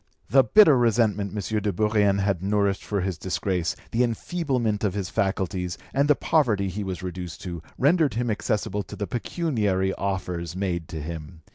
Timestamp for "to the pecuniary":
8.81-9.93